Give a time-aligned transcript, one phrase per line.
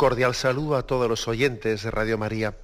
[0.00, 2.56] Cordial saludo a todos los oyentes de Radio María.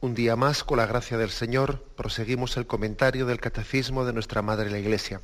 [0.00, 4.40] Un día más, con la gracia del Señor, proseguimos el comentario del Catecismo de nuestra
[4.40, 5.20] Madre la Iglesia.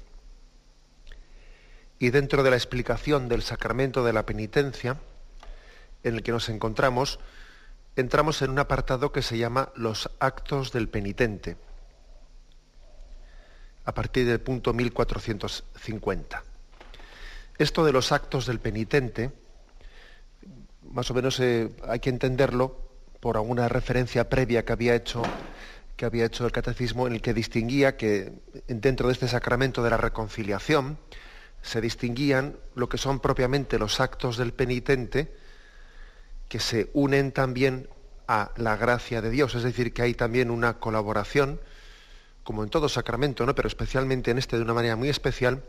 [2.00, 4.98] Y dentro de la explicación del sacramento de la penitencia,
[6.02, 7.20] en el que nos encontramos,
[7.94, 11.56] entramos en un apartado que se llama los actos del penitente,
[13.84, 16.42] a partir del punto 1450.
[17.56, 19.30] Esto de los actos del penitente,
[20.94, 22.78] más o menos eh, hay que entenderlo
[23.20, 25.22] por alguna referencia previa que había hecho
[25.96, 28.32] que había hecho el catecismo en el que distinguía que
[28.66, 30.98] dentro de este sacramento de la reconciliación
[31.62, 35.32] se distinguían lo que son propiamente los actos del penitente
[36.48, 37.88] que se unen también
[38.26, 41.60] a la gracia de Dios, es decir, que hay también una colaboración,
[42.42, 43.54] como en todo sacramento, ¿no?
[43.54, 45.62] pero especialmente en este de una manera muy especial,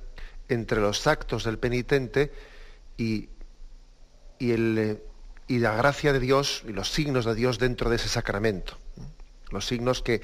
[0.50, 2.32] entre los actos del penitente
[2.98, 3.30] y,
[4.40, 5.02] y el, eh,
[5.48, 8.78] y la gracia de Dios y los signos de Dios dentro de ese sacramento.
[9.52, 10.22] Los signos que,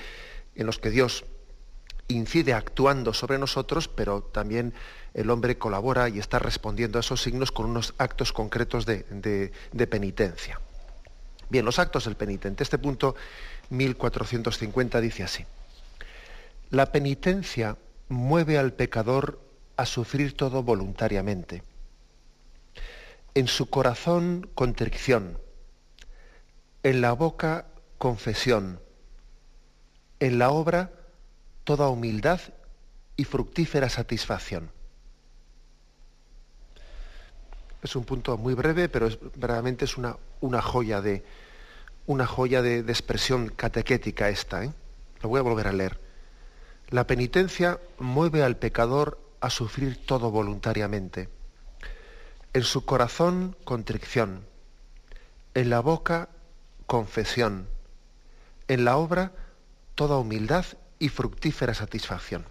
[0.56, 1.26] en los que Dios
[2.08, 4.74] incide actuando sobre nosotros, pero también
[5.14, 9.88] el hombre colabora y está respondiendo a esos signos con unos actos concretos de, de
[9.88, 10.60] penitencia.
[11.50, 12.64] Bien, los actos del penitente.
[12.64, 13.16] Este punto
[13.70, 15.46] 1450 dice así.
[16.70, 19.40] La penitencia mueve al pecador
[19.76, 21.64] a sufrir todo voluntariamente
[23.34, 25.38] en su corazón contrición,
[26.84, 27.66] en la boca
[27.98, 28.80] confesión,
[30.20, 30.92] en la obra
[31.64, 32.42] toda humildad
[33.16, 34.72] y fructífera satisfacción.
[37.82, 41.24] Es un punto muy breve, pero es, verdaderamente es una, una, joya de
[42.06, 44.64] una joya de, expresión catequética esta.
[44.64, 44.72] ¿eh?
[45.24, 46.00] Lo voy a volver a leer.
[46.90, 51.30] La penitencia mueve al pecador a sufrir todo voluntariamente
[52.54, 54.46] en su corazón contrición,
[55.54, 56.30] en la boca
[56.86, 57.68] confesión,
[58.68, 59.32] en la obra
[59.96, 60.66] toda humildad
[61.00, 62.46] y fructífera satisfacción.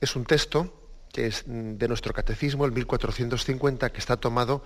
[0.00, 0.72] Es un texto
[1.12, 4.64] que es de nuestro catecismo, el 1450, que está tomado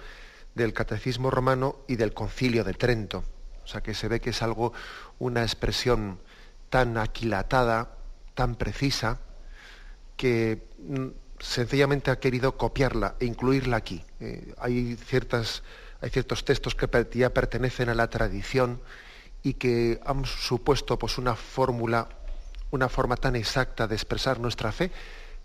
[0.55, 3.25] del catecismo romano y del concilio de Trento.
[3.65, 4.73] O sea que se ve que es algo,
[5.19, 6.21] una expresión
[6.71, 7.97] tan aquilatada,
[8.35, 9.19] tan precisa,
[10.17, 10.69] que
[11.41, 14.03] sencillamente ha querido copiarla e incluirla aquí.
[14.21, 15.63] Eh, hay, ciertas,
[16.01, 18.81] hay ciertos textos que ya pertenecen a la tradición
[19.43, 22.09] y que han supuesto pues, una fórmula,
[22.71, 24.91] una forma tan exacta de expresar nuestra fe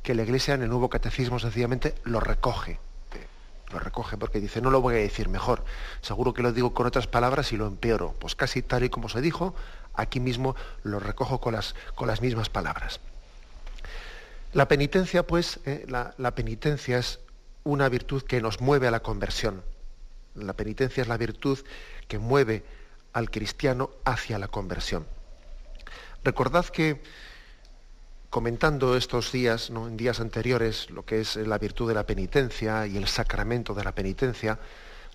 [0.02, 2.72] que la Iglesia en el Nuevo Catecismo sencillamente lo recoge.
[2.72, 3.28] Eh,
[3.72, 5.64] lo recoge porque dice, no lo voy a decir mejor,
[6.02, 8.16] seguro que lo digo con otras palabras y lo empeoro.
[8.20, 9.54] Pues casi tal y como se dijo,
[9.94, 13.00] aquí mismo lo recojo con las, con las mismas palabras.
[14.54, 17.20] La penitencia, pues, eh, la, la penitencia es
[17.64, 19.64] una virtud que nos mueve a la conversión.
[20.36, 21.60] La penitencia es la virtud
[22.08, 22.64] que mueve
[23.14, 25.06] al cristiano hacia la conversión.
[26.24, 27.02] Recordad que
[28.30, 29.88] comentando estos días, ¿no?
[29.88, 33.84] en días anteriores, lo que es la virtud de la penitencia y el sacramento de
[33.84, 34.60] la penitencia,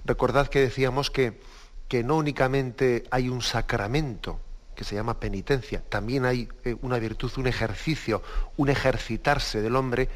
[0.04, 1.40] recordad que decíamos que,
[1.88, 4.40] que no únicamente hay un sacramento
[4.76, 5.82] que se llama penitencia.
[5.88, 8.22] También hay eh, una virtud, un ejercicio,
[8.56, 10.08] un ejercitarse del hombre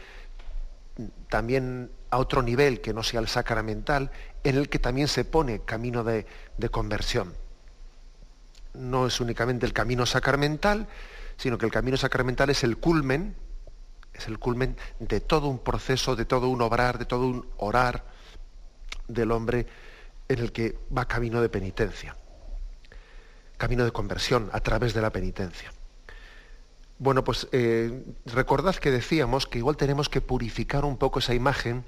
[1.28, 4.10] también a otro nivel que no sea el sacramental,
[4.44, 6.26] en el que también se pone camino de,
[6.58, 7.34] de conversión.
[8.74, 10.86] No es únicamente el camino sacramental,
[11.36, 13.34] sino que el camino sacramental es el culmen,
[14.12, 18.04] es el culmen de todo un proceso, de todo un obrar, de todo un orar
[19.08, 19.66] del hombre
[20.28, 22.14] en el que va camino de penitencia
[23.60, 25.70] camino de conversión a través de la penitencia.
[26.98, 31.84] Bueno, pues eh, recordad que decíamos que igual tenemos que purificar un poco esa imagen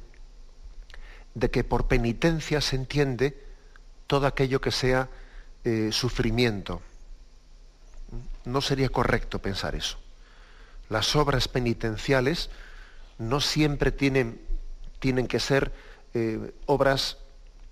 [1.35, 3.43] de que por penitencia se entiende
[4.07, 5.09] todo aquello que sea
[5.65, 6.83] eh, sufrimiento.
[8.45, 9.97] No sería correcto pensar eso.
[10.91, 12.51] Las obras penitenciales
[13.17, 14.43] no siempre tienen,
[14.99, 15.73] tienen que ser
[16.13, 17.17] eh, obras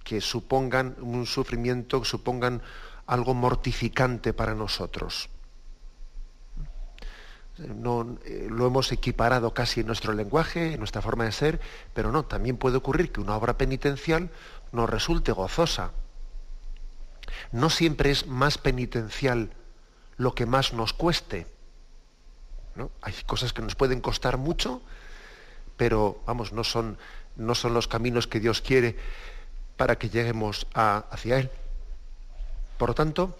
[0.05, 2.63] que supongan un sufrimiento, que supongan
[3.11, 5.29] algo mortificante para nosotros.
[7.59, 11.61] No, eh, lo hemos equiparado casi en nuestro lenguaje, en nuestra forma de ser,
[11.93, 14.31] pero no, también puede ocurrir que una obra penitencial
[14.71, 15.91] nos resulte gozosa.
[17.51, 19.51] No siempre es más penitencial
[20.17, 21.49] lo que más nos cueste.
[22.77, 22.93] ¿no?
[23.03, 24.83] Hay cosas que nos pueden costar mucho,
[25.77, 26.97] pero vamos, no son,
[27.35, 28.97] no son los caminos que Dios quiere
[29.77, 31.51] para que lleguemos hacia Él.
[32.81, 33.37] Por lo tanto,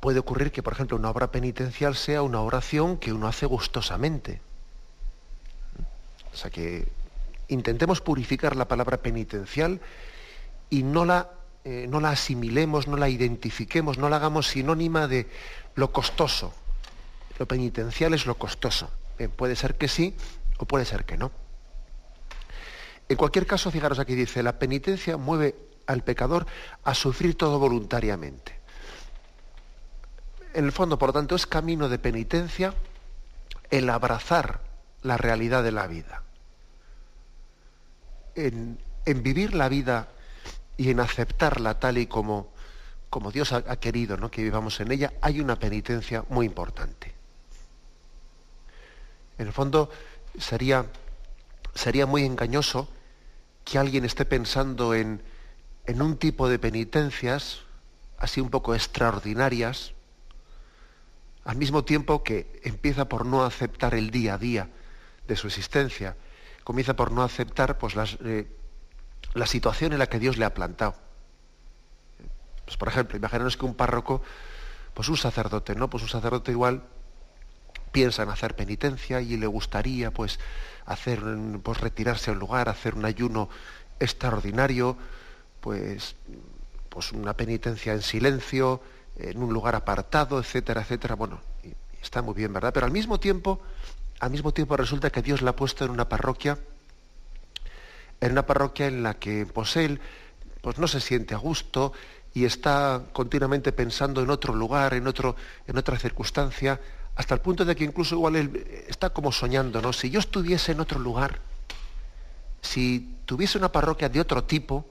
[0.00, 4.40] puede ocurrir que, por ejemplo, una obra penitencial sea una oración que uno hace gustosamente.
[6.32, 6.88] O sea que
[7.48, 9.82] intentemos purificar la palabra penitencial
[10.70, 11.28] y no la,
[11.66, 15.28] eh, no la asimilemos, no la identifiquemos, no la hagamos sinónima de
[15.74, 16.54] lo costoso.
[17.38, 18.90] Lo penitencial es lo costoso.
[19.36, 20.16] puede ser que sí
[20.56, 21.32] o puede ser que no.
[23.10, 26.46] En cualquier caso, fijaros aquí dice, la penitencia mueve al pecador
[26.84, 28.58] a sufrir todo voluntariamente
[30.58, 32.74] en el fondo, por lo tanto, es camino de penitencia
[33.70, 34.60] el abrazar
[35.02, 36.22] la realidad de la vida.
[38.34, 38.78] En,
[39.22, 40.08] vivir la vida
[40.76, 42.48] y en aceptarla tal y como,
[43.08, 44.30] como Dios ha, querido ¿no?
[44.30, 47.14] que vivamos en ella, hay una penitencia muy importante.
[49.38, 49.90] En el fondo,
[50.38, 50.86] sería,
[51.74, 52.88] sería muy engañoso
[53.64, 55.22] que alguien esté pensando en,
[55.88, 57.62] en un tipo de penitencias
[58.18, 59.94] así un poco extraordinarias,
[61.44, 64.68] al mismo tiempo que empieza por no aceptar el día a día
[65.26, 66.14] de su existencia,
[66.62, 68.46] comienza por no aceptar pues, eh,
[69.32, 70.94] la situación en la que Dios le ha plantado.
[72.66, 74.20] Pues, por ejemplo, imaginaos que un párroco,
[74.92, 75.88] pues un sacerdote, ¿no?
[75.88, 76.82] Pues un sacerdote igual
[77.92, 80.38] piensa en hacer penitencia y le gustaría pues
[80.84, 81.22] hacer
[81.62, 83.48] pues retirarse a un lugar, hacer un ayuno
[84.00, 84.98] extraordinario,
[85.60, 86.16] pues
[86.88, 88.80] pues una penitencia en silencio,
[89.16, 91.14] en un lugar apartado, etcétera, etcétera.
[91.14, 91.40] Bueno,
[92.02, 92.72] está muy bien, ¿verdad?
[92.72, 93.60] Pero al mismo tiempo,
[94.20, 96.58] al mismo tiempo resulta que Dios la ha puesto en una parroquia,
[98.20, 100.00] en una parroquia en la que pues él
[100.60, 101.92] pues no se siente a gusto
[102.34, 106.80] y está continuamente pensando en otro lugar, en otro, en otra circunstancia,
[107.14, 109.92] hasta el punto de que incluso igual él está como soñando, ¿no?
[109.92, 111.38] Si yo estuviese en otro lugar,
[112.60, 114.84] si tuviese una parroquia de otro tipo,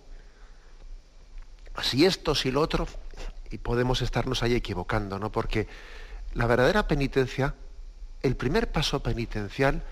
[1.82, 2.88] si esto, si lo otro,
[3.50, 5.32] y podemos estarnos ahí equivocando, ¿no?
[5.32, 5.68] Porque
[6.34, 7.56] la verdadera penitencia,
[8.22, 9.84] el primer paso penitencial,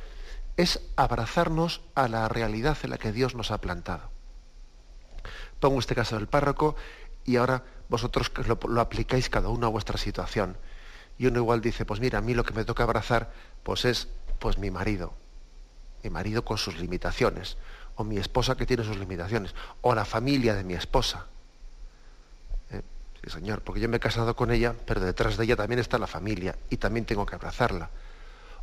[0.58, 4.10] es abrazarnos a la realidad en la que Dios nos ha plantado.
[5.60, 6.76] Pongo este caso del párroco
[7.24, 10.58] y ahora vosotros lo, lo aplicáis cada uno a vuestra situación.
[11.18, 13.32] Y uno igual dice, pues mira, a mí lo que me toca abrazar
[13.64, 14.08] pues es
[14.40, 15.14] pues mi marido,
[16.04, 17.58] mi marido con sus limitaciones,
[17.96, 21.28] o mi esposa que tiene sus limitaciones, o la familia de mi esposa.
[23.30, 26.08] Señor, porque yo me he casado con ella, pero detrás de ella también está la
[26.08, 27.90] familia y también tengo que abrazarla.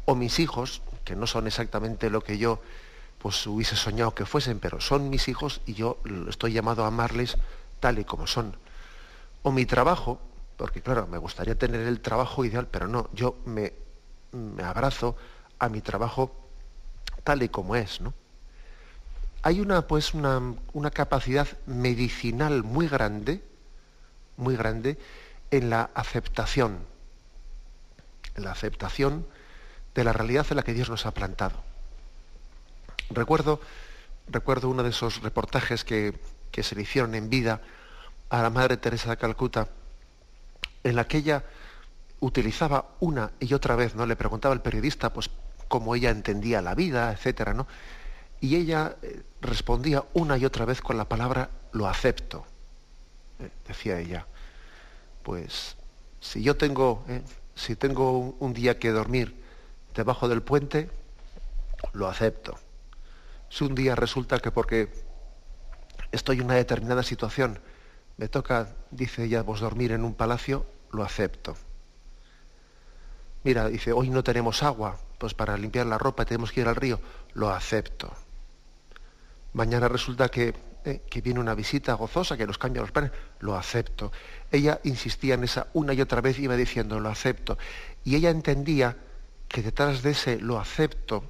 [0.05, 2.61] O mis hijos, que no son exactamente lo que yo
[3.19, 5.98] pues hubiese soñado que fuesen, pero son mis hijos y yo
[6.29, 7.37] estoy llamado a amarles
[7.79, 8.56] tal y como son.
[9.43, 10.20] O mi trabajo,
[10.56, 13.72] porque claro, me gustaría tener el trabajo ideal, pero no, yo me,
[14.32, 15.17] me abrazo
[15.58, 16.34] a mi trabajo
[17.22, 18.13] tal y como es, ¿no?
[19.44, 20.41] Hay una, pues, una,
[20.72, 23.43] una capacidad medicinal muy grande
[24.36, 24.98] muy grande
[25.51, 26.79] en la aceptación,
[28.34, 29.27] en la aceptación
[29.94, 31.56] de la realidad en la que Dios nos ha plantado.
[33.10, 33.60] Recuerdo,
[34.29, 36.19] recuerdo uno de esos reportajes que,
[36.62, 37.60] se le hicieron en vida
[38.31, 39.69] a la Madre Teresa de Calcuta,
[40.84, 41.44] en la que ella
[42.20, 44.06] utilizaba una y otra vez, ¿no?
[44.06, 45.31] Le preguntaba al periodista, pues,
[45.69, 47.67] cómo ella entendía la vida, etcétera, ¿no?
[48.41, 52.46] Y ella eh, respondía una y otra vez con la palabra lo acepto,
[53.67, 54.27] decía ella
[55.22, 55.77] pues
[56.20, 57.22] si yo tengo, eh,
[57.55, 59.34] si tengo un, día que dormir
[59.94, 60.91] debajo del puente,
[61.93, 62.58] lo acepto.
[63.49, 64.89] Si un día resulta que porque
[66.11, 67.61] estoy en una determinada situación,
[68.17, 71.56] me toca, dice ella, vos dormir en un palacio, lo acepto.
[73.44, 76.77] Mira, dice, hoy no tenemos agua, pues para limpiar la ropa tenemos que ir al
[76.77, 77.01] río,
[77.34, 78.13] lo acepto.
[79.53, 83.56] Mañana resulta que eh, que viene una visita gozosa, que nos cambia los planes, lo
[83.56, 84.10] acepto.
[84.51, 87.56] Ella insistía en esa una y otra vez, iba diciendo, lo acepto.
[88.05, 88.96] Y ella entendía
[89.48, 91.24] que detrás de ese lo acepto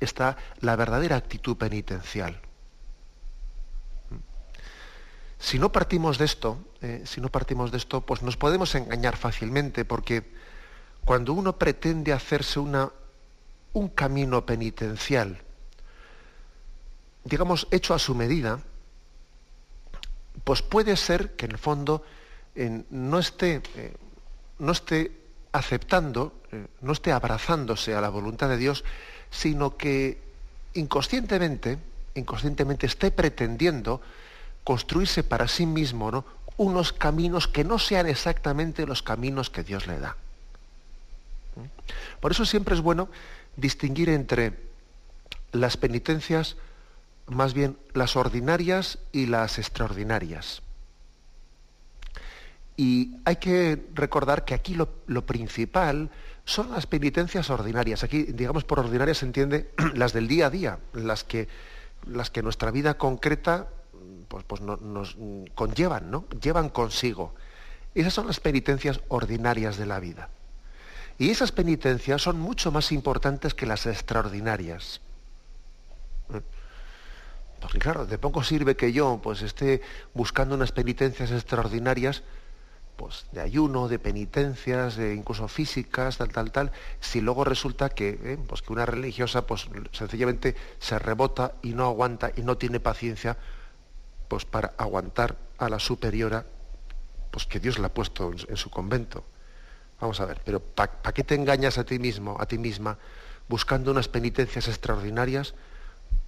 [0.00, 2.40] está la verdadera actitud penitencial.
[5.38, 9.16] Si no partimos de esto, eh, si no partimos de esto, pues nos podemos engañar
[9.16, 10.24] fácilmente, porque
[11.04, 12.90] cuando uno pretende hacerse una,
[13.72, 15.42] un camino penitencial,
[17.24, 18.60] digamos, hecho a su medida,
[20.44, 22.04] pues puede ser que en el fondo
[22.90, 23.96] no, esté, eh,
[24.58, 25.12] no esté
[25.52, 28.84] aceptando, eh, no esté abrazándose a la voluntad de Dios,
[29.30, 30.18] sino que
[30.74, 31.78] inconscientemente,
[32.14, 34.00] inconscientemente esté pretendiendo
[34.64, 36.24] construirse para sí mismo ¿no?
[36.56, 40.16] unos caminos que no sean exactamente los caminos que Dios le da.
[42.20, 43.08] Por eso siempre es bueno
[43.56, 44.58] distinguir entre
[45.52, 46.56] las penitencias,
[47.26, 50.62] más bien las ordinarias y las extraordinarias.
[52.76, 56.10] Y hay que recordar que aquí lo, principal
[56.44, 58.02] son las penitencias ordinarias.
[58.02, 61.48] Aquí, digamos, por ordinarias se entiende las del día a día, las que,
[62.06, 63.68] las que nuestra vida concreta
[64.28, 65.16] pues, pues nos
[65.54, 66.24] conllevan, ¿no?
[66.40, 67.34] Llevan consigo.
[67.94, 70.30] Esas son las penitencias ordinarias de la vida.
[71.18, 75.02] Y esas penitencias son mucho más importantes que las extraordinarias.
[77.62, 79.82] Porque claro, de poco sirve que yo pues esté
[80.14, 82.24] buscando unas penitencias extraordinarias,
[82.96, 88.38] pues de ayuno, de penitencias, incluso físicas, tal, tal, tal, si luego resulta que, ¿eh?
[88.48, 93.38] pues que una religiosa pues sencillamente se rebota y no aguanta y no tiene paciencia
[94.26, 96.44] pues para aguantar a la superiora
[97.30, 99.24] pues que Dios la ha puesto en, su convento.
[100.00, 102.98] Vamos a ver, pero ¿para qué te engañas a ti mismo, a ti misma,
[103.48, 105.54] buscando unas penitencias extraordinarias,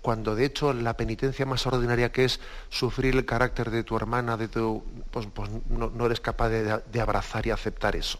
[0.05, 4.37] cuando de hecho la penitencia más ordinaria que es sufrir el carácter de tu hermana,
[4.37, 8.19] de tu, pues, pues no, eres capaz de, abrazar y aceptar eso?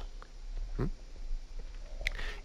[0.79, 0.85] ¿Mm?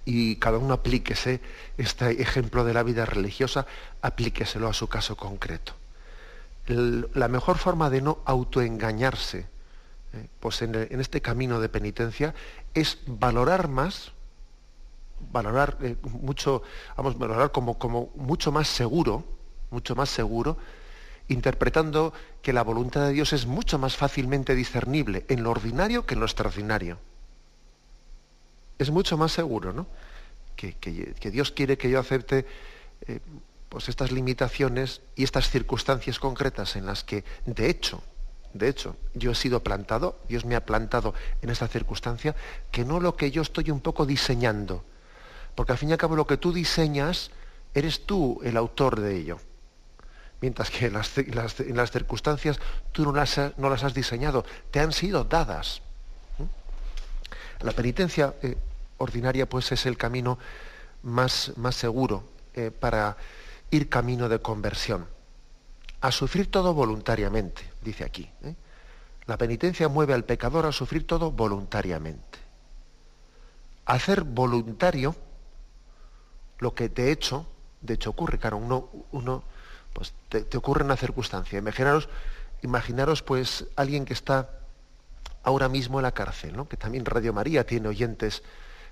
[0.03, 1.39] Y cada uno aplíquese
[1.77, 3.65] este ejemplo de la vida religiosa,
[4.01, 5.73] aplíqueselo a su caso concreto
[6.69, 9.47] la mejor forma de no autoengañarse
[10.13, 12.35] eh, pues en, este camino de penitencia
[12.75, 14.11] es valorar más,
[15.31, 16.63] valorar eh, mucho,
[16.95, 19.23] vamos, valorar como, como mucho más seguro,
[19.71, 20.57] mucho más seguro,
[21.27, 26.15] interpretando que la voluntad de Dios es mucho más fácilmente discernible en lo ordinario que
[26.15, 26.97] en lo extraordinario.
[28.77, 29.87] Es mucho más seguro, ¿no?
[30.55, 30.75] Que,
[31.31, 32.45] Dios quiere que yo acepte
[33.07, 33.19] eh,
[33.69, 38.01] pues estas limitaciones y estas circunstancias concretas en las que, de hecho,
[38.53, 42.35] de hecho, yo he sido plantado, Dios me ha plantado en esta circunstancia,
[42.71, 44.83] que no lo que yo estoy un poco diseñando.
[45.55, 47.31] Porque al fin y al cabo lo que tú diseñas,
[47.73, 49.39] eres tú el autor de ello.
[50.41, 52.59] Mientras que en las, circunstancias
[52.91, 55.81] tú no las, no las, has diseñado, te han sido dadas.
[56.37, 57.65] ¿Mm?
[57.65, 58.57] La penitencia eh,
[58.97, 60.39] ordinaria pues es el camino
[61.03, 63.17] más, más seguro eh, para
[63.71, 65.07] ir camino de conversión.
[66.01, 68.29] A sufrir todo voluntariamente, dice aquí.
[68.43, 68.55] ¿eh?
[69.25, 72.39] La penitencia mueve al pecador a sufrir todo voluntariamente.
[73.85, 75.15] Hacer voluntario
[76.59, 77.45] lo que de hecho,
[77.81, 79.43] de hecho ocurre, claro, uno, uno
[79.93, 81.57] pues te, ocurre una circunstancia.
[81.57, 82.09] Imaginaros,
[82.61, 84.49] imaginaros pues alguien que está
[85.43, 86.67] ahora mismo en la cárcel, ¿no?
[86.67, 88.43] que también Radio María tiene oyentes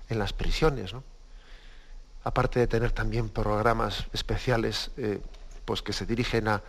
[0.08, 1.04] en las prisiones, ¿no?
[2.24, 5.20] aparte de tener también programas especiales eh,
[5.64, 6.62] pues que se dirigen a,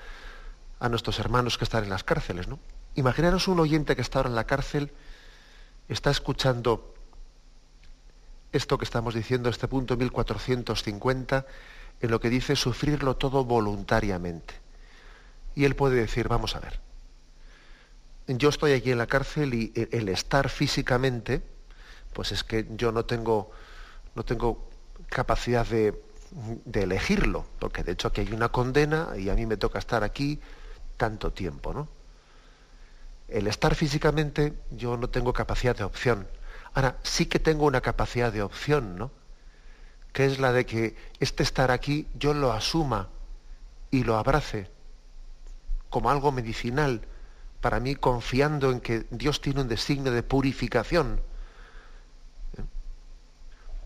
[0.89, 2.47] nuestros hermanos que están en las cárceles.
[2.47, 2.59] ¿no?
[2.95, 4.91] Imaginaros un oyente que está ahora en la cárcel,
[5.89, 6.93] está escuchando
[8.51, 11.45] esto que estamos diciendo, este punto 1450,
[12.01, 14.53] en lo que dice sufrirlo todo voluntariamente.
[15.55, 16.79] Y él puede decir, vamos a ver,
[18.27, 21.41] yo estoy aquí en la cárcel y el estar físicamente,
[22.13, 23.51] pues es que yo no tengo,
[24.15, 24.69] no tengo
[25.07, 25.99] capacidad de,
[26.73, 30.39] elegirlo, porque de hecho aquí hay una condena y a mí me toca estar aquí
[30.95, 31.87] tanto tiempo, ¿no?
[33.27, 36.27] El estar físicamente yo no tengo capacidad de opción.
[36.73, 39.11] Ahora, sí que tengo una capacidad de opción, ¿no?
[40.13, 43.09] Que es la de que este estar aquí yo lo asuma
[43.91, 44.69] y lo abrace
[45.89, 47.01] como algo medicinal
[47.61, 51.21] para mí, confiando en que Dios tiene un designio de purificación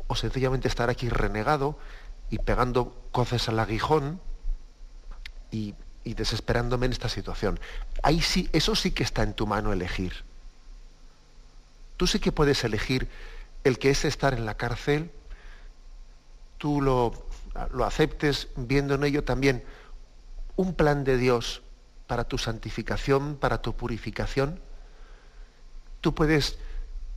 [0.08, 1.78] o sencillamente estar aquí renegado
[2.30, 4.22] y pegando coces al aguijón
[5.50, 7.60] y, desesperándome en esta situación.
[8.04, 10.24] Ahí sí, eso sí que está en tu mano elegir.
[11.98, 13.10] Tú sí que puedes elegir
[13.64, 15.12] el que es estar en la cárcel,
[16.58, 17.28] tú lo,
[17.74, 19.64] lo aceptes viendo en ello también
[20.56, 21.62] un plan de Dios
[22.08, 24.60] para tu santificación, para tu purificación.
[26.02, 26.58] Tú puedes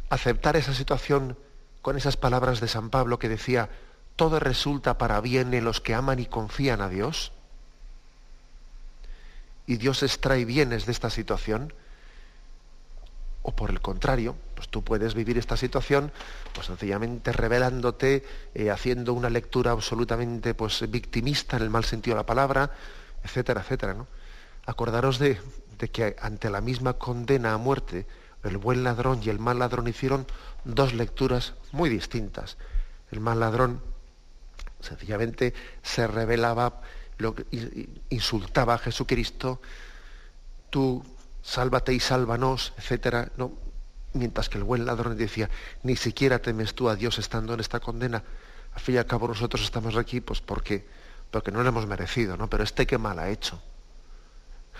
[0.08, 1.36] aceptar esa situación
[1.82, 3.68] con esas palabras de San Pablo que decía,
[4.16, 7.32] todo resulta para bien en los que aman y confían a Dios.
[9.66, 11.72] Y Dios extrae bienes de esta situación.
[13.48, 16.10] O por el contrario, pues tú puedes vivir esta situación,
[16.52, 18.24] pues sencillamente revelándote,
[18.54, 22.72] eh, haciendo una lectura absolutamente pues, victimista en el mal sentido de la palabra,
[23.22, 23.94] etcétera, etcétera.
[23.94, 24.08] ¿no?
[24.66, 25.38] Acordaros de,
[25.78, 28.08] de que ante la misma condena a muerte,
[28.42, 30.26] el buen ladrón y el mal ladrón hicieron
[30.64, 32.56] dos lecturas muy distintas.
[33.12, 33.80] El mal ladrón
[34.80, 36.80] sencillamente se rebelaba,
[38.10, 39.60] insultaba a Jesucristo,
[40.68, 41.04] tú
[41.46, 43.52] sálvate y sálvanos, etcétera, ¿no?
[44.14, 45.48] Mientras que el buen ladrón decía,
[45.84, 48.24] ni siquiera temes tú a Dios estando en esta condena.
[48.74, 50.84] Al fin y al cabo nosotros estamos aquí, pues porque,
[51.30, 52.50] porque no lo hemos merecido, ¿no?
[52.50, 53.62] Pero este qué mal ha hecho.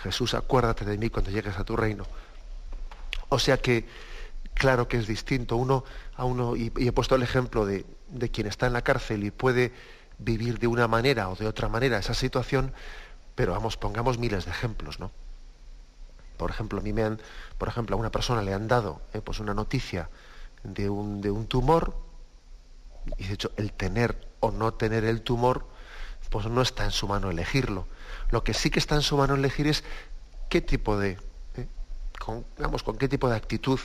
[0.03, 2.05] Jesús, acuérdate de mí cuando llegues a tu reino.
[3.29, 3.87] O sea que,
[4.53, 5.55] claro que es distinto.
[5.55, 5.85] Uno
[6.17, 9.31] a uno, y, he puesto el ejemplo de, de, quien está en la cárcel y
[9.31, 9.71] puede
[10.17, 12.73] vivir de una manera o de otra manera esa situación,
[13.35, 15.11] pero vamos, pongamos miles de ejemplos, ¿no?
[16.37, 17.19] Por ejemplo, a mí me han,
[17.57, 20.09] por ejemplo, a una persona le han dado eh, pues una noticia
[20.63, 21.95] de un, de un tumor,
[23.17, 25.65] y de hecho el tener o no tener el tumor,
[26.29, 27.87] pues no está en su mano elegirlo.
[28.31, 29.83] Lo que sí que está en su mano elegir es
[30.49, 31.17] qué tipo de,
[31.55, 31.67] eh,
[32.19, 32.43] con,
[32.83, 33.79] con qué tipo de actitud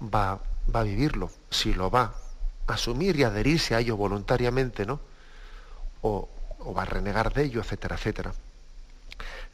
[0.00, 0.40] va,
[0.74, 2.14] va a vivirlo, si lo va
[2.66, 5.00] a asumir y adherirse a ello voluntariamente, ¿no?
[6.02, 6.28] O,
[6.60, 8.32] o va a renegar de ello, etcétera, etcétera.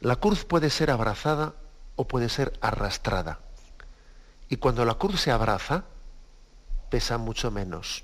[0.01, 1.53] La cruz puede ser abrazada
[1.95, 3.39] o puede ser arrastrada.
[4.49, 5.85] Y cuando la cruz se abraza,
[6.89, 8.03] pesa mucho menos.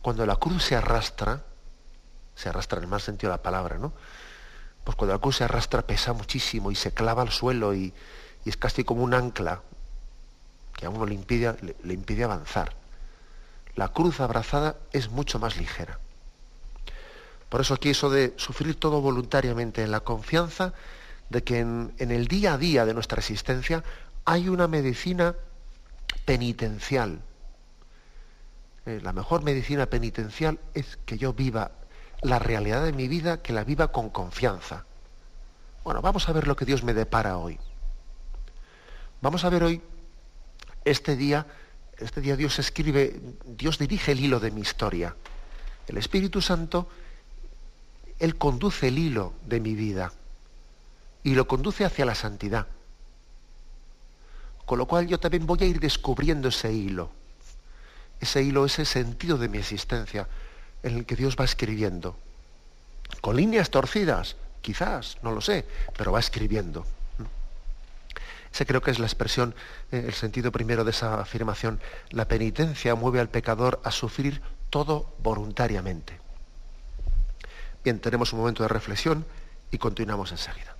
[0.00, 1.42] Cuando la cruz se arrastra,
[2.34, 3.92] se arrastra en el más sentido de la palabra, ¿no?
[4.84, 7.92] Pues cuando la cruz se arrastra pesa muchísimo y se clava al suelo y,
[8.44, 9.62] es casi como un ancla
[10.74, 12.74] que a uno le impide, le impide avanzar.
[13.76, 16.00] La cruz abrazada es mucho más ligera.
[17.48, 20.72] Por eso aquí eso de sufrir todo voluntariamente en la confianza
[21.32, 23.82] de que en, el día a día de nuestra existencia
[24.24, 25.34] hay una medicina
[26.24, 27.20] penitencial.
[28.84, 31.72] Eh, la mejor medicina penitencial es que yo viva
[32.20, 34.84] la realidad de mi vida, que la viva con confianza.
[35.82, 37.58] Bueno, vamos a ver lo que Dios me depara hoy.
[39.22, 39.80] Vamos a ver hoy,
[40.84, 41.46] este día,
[41.96, 45.16] este día Dios escribe, Dios dirige el hilo de mi historia.
[45.88, 46.88] El Espíritu Santo,
[48.18, 50.12] Él conduce el hilo de mi vida
[51.22, 52.66] y lo conduce hacia la santidad.
[54.64, 57.10] Con lo cual yo también voy a ir descubriendo ese hilo,
[58.20, 60.28] ese hilo, ese sentido de mi existencia
[60.82, 62.16] en el que Dios va escribiendo.
[63.20, 66.86] Con líneas torcidas, quizás, no lo sé, pero va escribiendo.
[68.52, 69.54] Ese creo que es la expresión,
[69.90, 71.80] eh, el sentido primero de esa afirmación.
[72.10, 76.20] La penitencia mueve al pecador a sufrir todo voluntariamente.
[77.82, 79.24] Bien, tenemos un momento de reflexión
[79.70, 80.71] y continuamos enseguida.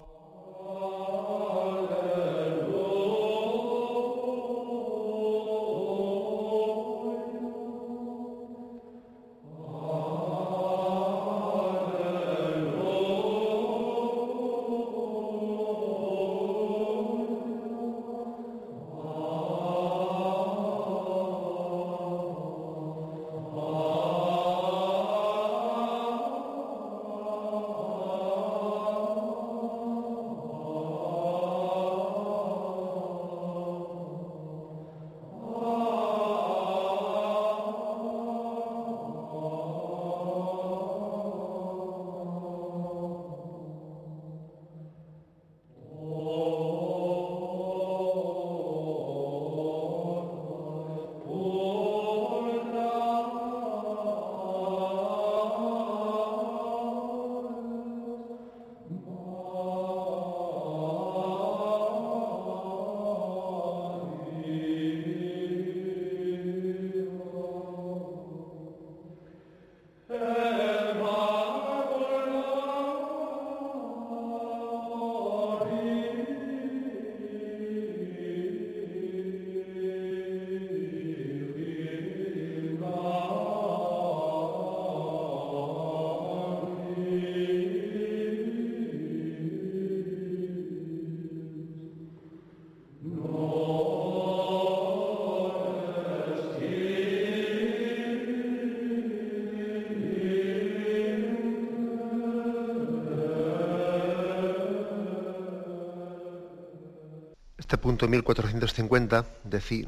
[107.83, 109.27] Punto 1450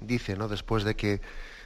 [0.02, 0.48] dice, ¿no?
[0.48, 1.22] después de que,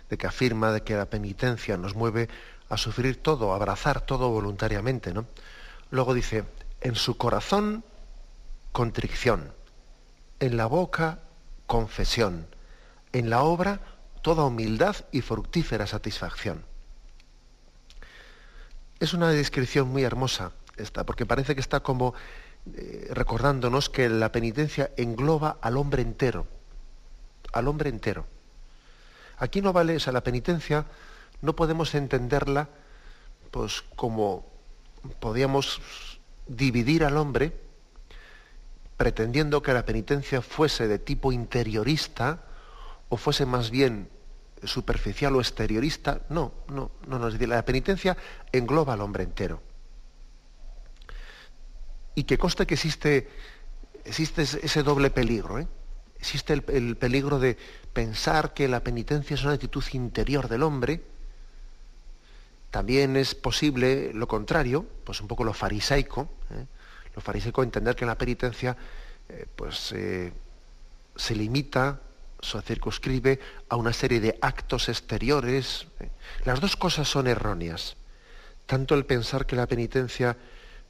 [0.08, 2.28] de que afirma de que la penitencia nos mueve
[2.68, 5.12] a sufrir todo, a abrazar todo voluntariamente.
[5.12, 5.26] ¿no?
[5.90, 6.44] Luego dice,
[6.80, 7.82] en su corazón,
[8.70, 9.52] contrición,
[10.38, 11.18] en la boca,
[11.68, 12.48] confesión,
[13.12, 13.80] en la obra,
[14.22, 16.64] toda humildad y fructífera satisfacción.
[18.98, 22.14] Es una descripción muy hermosa esta, porque parece que está como
[22.74, 26.46] eh, recordándonos que la penitencia engloba al hombre entero,
[27.52, 28.26] al hombre entero.
[29.36, 30.86] Aquí no vale, esa la penitencia
[31.42, 32.68] no podemos entenderla
[33.50, 34.46] pues como
[35.20, 35.80] podíamos
[36.46, 37.67] dividir al hombre
[38.98, 42.42] pretendiendo que la penitencia fuese de tipo interiorista
[43.08, 44.10] o fuese más bien
[44.64, 46.22] superficial o exteriorista.
[46.28, 47.28] No, no, no, no.
[47.28, 48.16] Es la penitencia
[48.50, 49.62] engloba al hombre entero.
[52.16, 53.28] Y que conste que existe,
[54.04, 55.60] existe ese doble peligro.
[55.60, 55.68] ¿eh?
[56.18, 57.56] Existe el, el peligro de
[57.92, 61.04] pensar que la penitencia es una actitud interior del hombre,
[62.72, 66.66] también es posible lo contrario, pues un poco lo farisaico, ¿eh?
[67.18, 68.76] Lo farisaico entender que la penitencia
[69.28, 70.32] eh, pues, eh,
[71.16, 72.00] se limita,
[72.40, 75.88] se circunscribe a una serie de actos exteriores.
[76.44, 77.96] Las dos cosas son erróneas.
[78.66, 80.36] Tanto el pensar que la penitencia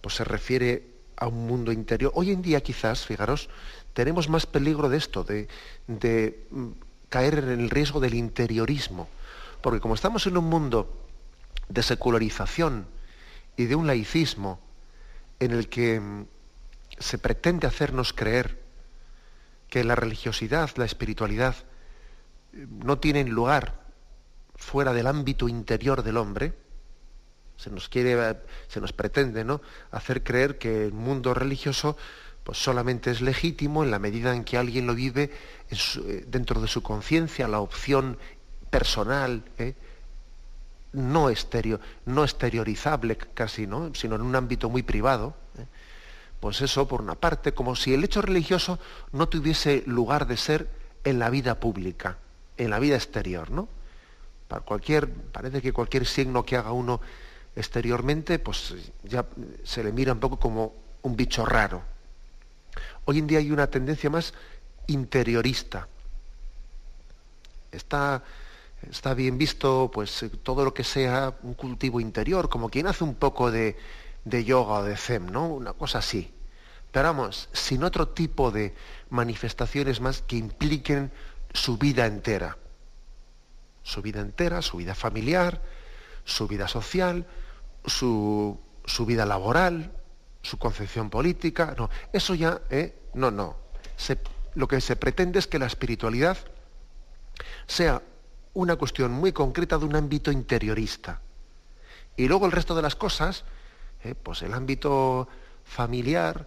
[0.03, 0.85] pues, se refiere
[1.17, 2.13] a un mundo interior.
[2.15, 3.49] Hoy en día quizás, fijaros,
[3.95, 5.49] tenemos más peligro de esto, de,
[5.87, 6.69] de mm,
[7.09, 9.09] caer en el riesgo del interiorismo.
[9.63, 11.07] Porque como estamos en un mundo
[11.71, 12.87] de secularización
[13.57, 14.68] y de un laicismo
[15.41, 16.27] en el que mm,
[16.99, 18.59] se pretende hacernos creer
[19.69, 21.55] que la religiosidad, la espiritualidad,
[22.53, 23.87] eh, no tienen lugar
[24.55, 26.55] fuera del ámbito interior del hombre,
[27.57, 28.37] se nos quiere, eh,
[28.69, 29.61] se nos pretende ¿no?
[29.91, 31.97] hacer creer que el mundo religioso
[32.45, 35.31] pues solamente es legítimo en la medida en que alguien lo vive
[35.71, 38.17] eh, dentro de su conciencia, la opción
[38.71, 39.45] personal,
[40.93, 41.29] no,
[42.07, 43.95] no exteriorizable casi, ¿no?
[43.95, 45.67] sino en un ámbito muy privado, ¿eh?
[46.41, 48.79] pues eso por una parte, como si el hecho religioso
[49.13, 50.69] no tuviese lugar de ser
[51.05, 52.19] en la vida pública,
[52.57, 53.69] en la vida exterior, ¿no?
[54.47, 57.01] Para cualquier, parece que cualquier signo que haga uno
[57.55, 59.27] exteriormente, pues ya
[59.65, 61.83] se le mira un poco como un bicho raro.
[63.05, 64.33] Hoy en día hay una tendencia más
[64.87, 65.89] interiorista.
[67.71, 68.23] Está
[68.83, 73.05] está bien visto pues eh, todo lo que sea un cultivo interior, como quien hace
[73.05, 73.77] un poco de,
[74.25, 75.49] yoga o de zen, ¿no?
[75.49, 76.33] Una cosa así.
[76.91, 78.75] Pero vamos, sin otro tipo de
[79.11, 81.11] manifestaciones más que impliquen
[81.53, 82.57] su vida entera.
[83.83, 85.63] Su vida entera, su vida familiar,
[86.25, 87.27] su vida social,
[87.85, 88.59] su,
[89.07, 89.93] vida laboral,
[90.43, 91.75] su concepción política.
[91.77, 92.95] No, eso ya, ¿eh?
[93.15, 93.57] no, no.
[94.55, 96.39] lo que se pretende es que la espiritualidad
[97.67, 98.03] sea
[98.59, 101.21] una cuestión muy concreta de un ámbito interiorista.
[102.17, 103.45] Y luego el resto de las cosas,
[104.03, 105.29] eh, pues el ámbito
[105.65, 106.45] familiar,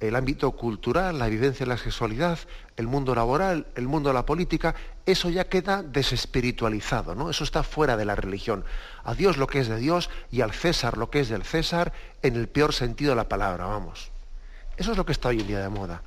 [0.00, 2.40] el ámbito cultural, la vivencia de la sexualidad,
[2.76, 4.74] el mundo laboral, el mundo de la política,
[5.06, 7.30] eso ya queda desespiritualizado, ¿no?
[7.30, 8.64] Eso está fuera de la religión.
[9.04, 11.92] A Dios lo que es de Dios y al César lo que es del César
[12.22, 14.10] en el peor sentido de la palabra, vamos.
[14.76, 16.02] Eso es lo que está hoy en día de moda.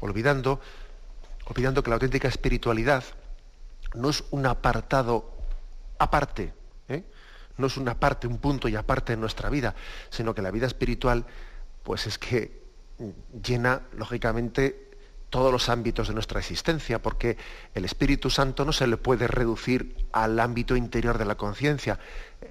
[0.00, 0.60] Olvidando,
[1.44, 3.04] olvidando que la auténtica espiritualidad
[3.94, 5.30] no es un apartado
[5.98, 6.52] aparte,
[6.88, 7.04] ¿eh?
[7.56, 9.74] no es una parte, un punto y aparte de nuestra vida,
[10.10, 11.24] sino que la vida espiritual,
[11.82, 12.62] pues es que
[13.42, 14.88] llena, lógicamente,
[15.30, 17.36] todos los ámbitos de nuestra existencia, porque
[17.74, 21.98] el Espíritu Santo no se le puede reducir al ámbito interior de la conciencia.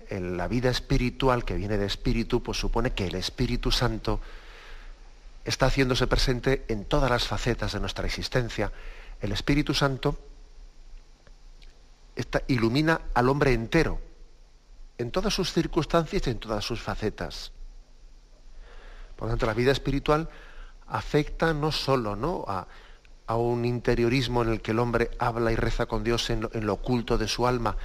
[0.09, 4.21] En la vida espiritual que viene de espíritu, pues supone que el Espíritu Santo
[5.43, 8.71] está haciéndose presente en todas las facetas de nuestra existencia.
[9.21, 10.19] El Espíritu Santo
[12.47, 13.99] ilumina al hombre entero,
[14.97, 17.51] en todas sus circunstancias y en todas sus facetas.
[19.15, 20.29] Por lo tanto, la vida espiritual
[20.87, 22.45] afecta no solo ¿no?
[22.47, 22.67] A,
[23.35, 27.17] un interiorismo en el que el hombre habla y reza con Dios en lo, oculto
[27.17, 27.75] de su alma.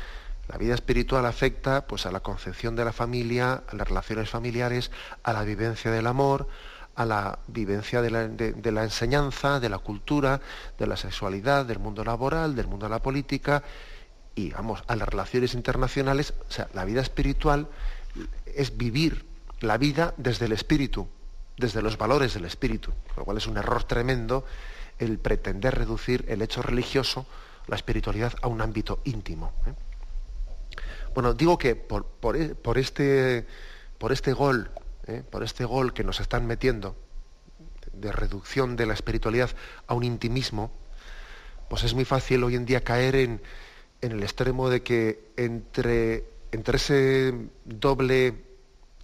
[0.46, 4.92] La vida espiritual afecta pues, a la concepción de la familia, a las relaciones familiares,
[5.24, 6.46] a la vivencia del amor,
[6.94, 10.40] a la vivencia de la, de la enseñanza, de la cultura,
[10.78, 13.64] de la sexualidad, del mundo laboral, del mundo de la política,
[14.34, 17.68] y vamos a las relaciones internacionales, o sea, la vida espiritual
[18.46, 19.24] es vivir
[19.60, 21.08] la vida desde el espíritu,
[21.56, 24.44] desde los valores del espíritu, lo cual es un error tremendo
[24.98, 27.26] el pretender reducir el hecho religioso,
[27.66, 29.52] la espiritualidad, a un ámbito íntimo.
[29.66, 29.74] ¿eh?
[31.14, 32.36] Bueno, digo que por, por,
[32.78, 33.46] este,
[33.98, 34.70] por este gol,
[35.06, 35.22] ¿eh?
[35.28, 36.96] por este gol que nos están metiendo
[37.92, 39.50] de reducción de la espiritualidad
[39.86, 40.72] a un intimismo,
[41.68, 43.40] pues es muy fácil hoy en día caer en,
[44.02, 47.34] en el extremo de que entre, ese
[47.64, 48.34] doble,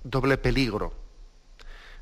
[0.05, 0.93] doble peligro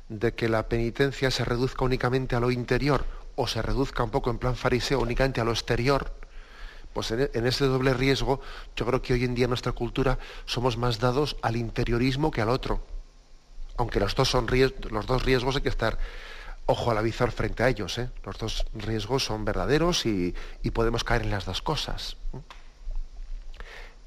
[0.09, 3.05] de que la penitencia se reduzca únicamente a lo interior
[3.35, 6.11] o se reduzca un poco en plan fariseo únicamente a lo exterior,
[6.93, 8.41] pues en, en, ese doble riesgo
[8.75, 12.41] yo creo que hoy en día en nuestra cultura somos más dados al interiorismo que
[12.41, 12.81] al otro,
[13.77, 14.47] Aunque los dos, son
[14.89, 15.99] los dos riesgos hay que estar
[16.67, 17.97] ojo al avizor frente a ellos.
[17.97, 18.09] ¿eh?
[18.23, 20.35] Los dos riesgos son verdaderos y,
[20.71, 22.17] podemos caer en las dos cosas.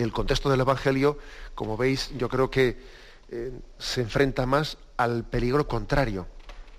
[0.00, 1.18] El contexto del Evangelio,
[1.54, 2.78] como veis, yo creo que
[3.28, 6.26] eh, se enfrenta más al peligro contrario.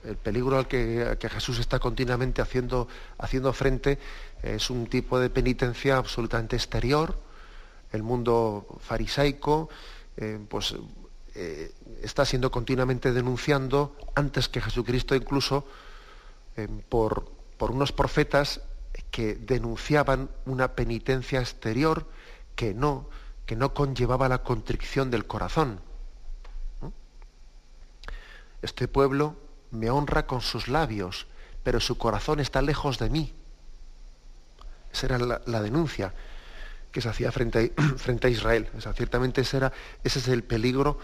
[0.03, 2.87] El peligro al que, Jesús está continuamente haciendo,
[3.19, 3.99] haciendo frente
[4.41, 7.15] es un tipo de penitencia absolutamente exterior.
[7.91, 9.69] El mundo farisaico,
[10.17, 10.73] eh, pues
[11.35, 15.67] eh, está siendo continuamente denunciando, antes que Jesucristo incluso,
[16.89, 18.61] por, por, unos profetas
[19.11, 22.05] que denunciaban una penitencia exterior
[22.61, 23.09] que no,
[23.47, 25.79] que no conllevaba la contrición del corazón.
[28.61, 29.35] Este pueblo
[29.71, 31.25] me honra con sus labios,
[31.63, 33.33] pero su corazón está lejos de mí.
[34.93, 36.13] Esa era la, denuncia
[36.91, 38.69] que se hacía frente a, frente a Israel.
[38.95, 40.99] ciertamente ese, era, ese es el peligro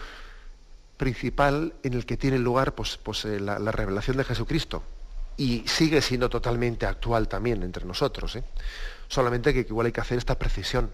[0.96, 4.84] principal en el que tiene lugar pues, pues, eh, la, revelación de Jesucristo.
[5.36, 8.36] Y sigue siendo totalmente actual también entre nosotros.
[8.36, 8.44] ¿eh?
[9.08, 10.92] Solamente que igual hay que hacer esta precisión,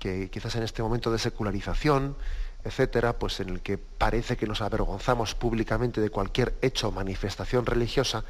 [0.00, 2.16] que quizás en este momento de secularización,
[2.64, 7.66] etcétera, pues en el que parece que nos avergonzamos públicamente de cualquier hecho o manifestación
[7.66, 8.24] religiosa,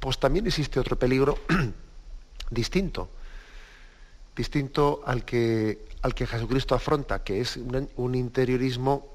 [0.00, 1.38] pues también existe otro peligro
[2.50, 3.10] distinto,
[4.34, 9.08] distinto al que, al que Jesucristo afronta, que es un, interiorismo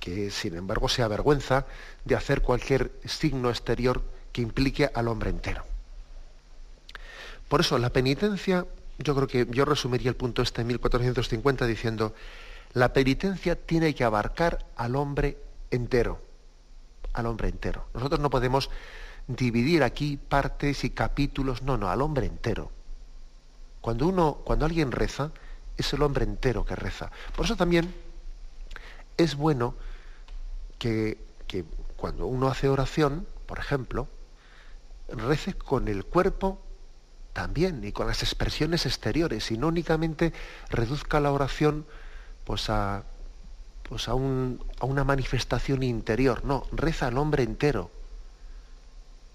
[0.00, 1.66] que sin embargo se avergüenza
[2.04, 5.64] de hacer cualquier signo exterior que implique al hombre entero.
[7.48, 8.66] Por eso la penitencia,
[9.02, 12.14] yo creo que yo resumiría el punto este en 1450 diciendo,
[12.72, 15.38] la penitencia tiene que abarcar al hombre
[15.70, 16.20] entero,
[17.12, 17.86] al hombre entero.
[17.94, 18.70] Nosotros no podemos
[19.26, 22.70] dividir aquí partes y capítulos, no, no, al hombre entero.
[23.80, 25.32] Cuando uno, cuando alguien reza,
[25.76, 27.10] es el hombre entero que reza.
[27.34, 27.94] Por eso también
[29.16, 29.74] es bueno
[30.78, 31.64] que, que
[31.96, 34.08] cuando uno hace oración, por ejemplo,
[35.08, 36.60] rece con el cuerpo
[37.32, 40.32] también y con las expresiones exteriores y no únicamente
[40.70, 41.86] reduzca la oración
[42.44, 43.04] pues a,
[43.88, 47.90] pues a, un, a una manifestación interior, no, reza al hombre entero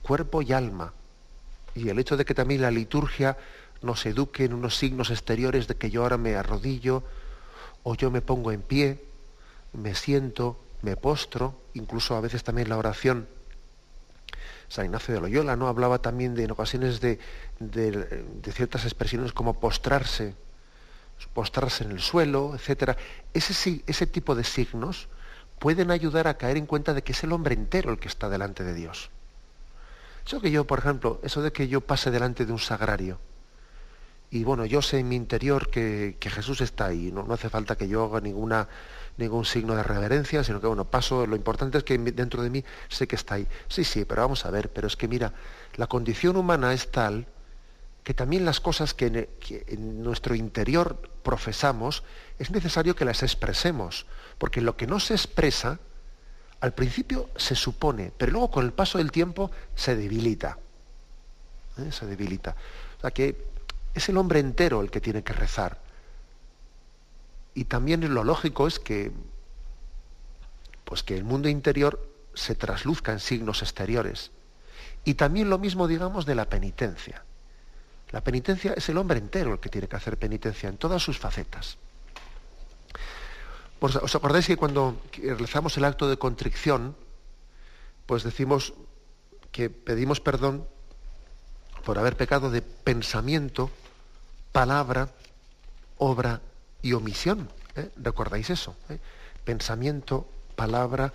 [0.07, 0.93] cuerpo y alma.
[1.75, 3.38] Y el hecho de que también la liturgia
[3.81, 7.03] nos eduque en unos signos exteriores de que yo ahora me arrodillo,
[7.83, 9.03] o yo me pongo en pie,
[9.73, 13.27] me siento, me postro, incluso a veces también la oración.
[14.69, 17.19] San Ignacio de Loyola no hablaba también de en ocasiones de,
[17.60, 20.36] de ciertas expresiones como postrarse,
[21.34, 22.97] postrarse en el suelo, etc.
[23.34, 25.08] Ese, ese tipo de signos
[25.60, 28.30] pueden ayudar a caer en cuenta de que es el hombre entero el que está
[28.30, 29.10] delante de Dios.
[30.25, 33.19] Eso que yo, por ejemplo, eso de que yo pase delante de un sagrario
[34.30, 37.23] y bueno, yo sé en mi interior que, Jesús está ahí, ¿no?
[37.23, 38.67] no, hace falta que yo haga ninguna,
[39.17, 42.63] ningún signo de reverencia, sino que bueno, paso, lo importante es que dentro de mí
[42.88, 43.47] sé que está ahí.
[43.67, 45.34] Sí, sí, pero vamos a ver, pero es que mira,
[45.75, 47.27] la condición humana es tal
[48.03, 52.03] que también las cosas que en nuestro interior profesamos
[52.39, 54.06] es necesario que las expresemos,
[54.38, 55.80] porque lo que no se expresa
[56.60, 60.58] al principio se supone, pero luego con el paso del tiempo se debilita.
[61.77, 61.91] ¿eh?
[61.91, 62.56] Se debilita.
[62.97, 63.36] O sea que
[63.93, 65.80] es el hombre entero el que tiene que rezar.
[67.58, 69.12] Y también lo lógico es que,
[70.86, 74.30] pues que el mundo interior se trasluzca en signos exteriores.
[75.06, 77.24] Y también lo mismo, digamos, de la penitencia.
[78.12, 81.17] La penitencia es el hombre entero el que tiene que hacer penitencia en todas sus
[81.17, 81.80] facetas.
[83.80, 86.96] ¿Os acordáis que cuando realizamos el acto de contrición,
[88.06, 88.76] pues decimos
[89.52, 90.67] que pedimos perdón
[91.84, 93.72] por haber pecado de pensamiento,
[94.52, 95.10] palabra,
[95.98, 96.39] obra
[96.81, 97.49] y omisión?
[97.75, 97.89] ¿eh?
[97.97, 98.75] ¿Recordáis eso?
[98.89, 98.99] ¿Eh?
[99.43, 101.13] Pensamiento, palabra,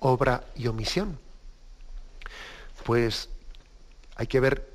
[0.00, 1.18] obra y omisión.
[2.84, 3.28] Pues
[4.16, 4.68] hay que ver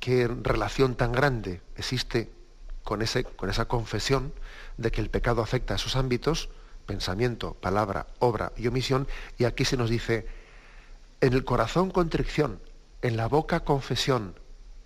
[0.00, 2.30] qué relación tan grande existe
[2.82, 4.32] con, ese, con esa confesión
[4.76, 6.48] de que el pecado afecta a esos ámbitos,
[6.86, 9.06] pensamiento, palabra, obra y omisión,
[9.38, 10.26] y aquí se nos dice,
[11.20, 12.60] en el corazón contrición,
[13.02, 14.34] en la boca confesión,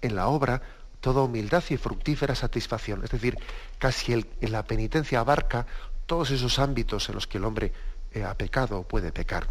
[0.02, 0.62] en la obra
[1.00, 3.04] toda humildad y fructífera satisfacción.
[3.04, 3.38] Es decir,
[3.78, 5.66] casi la penitencia abarca
[6.06, 7.72] todos esos ámbitos en los que el hombre
[8.12, 9.48] eh, ha pecado o puede pecar.